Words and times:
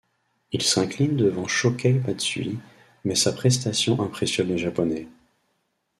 Il 0.51 0.63
s'incline 0.63 1.15
devant 1.15 1.45
Shokei 1.47 1.93
Matsui 1.93 2.57
mais 3.05 3.13
sa 3.13 3.31
prestation 3.33 4.01
impressionne 4.01 4.47
les 4.47 4.57
Japonais. 4.57 5.07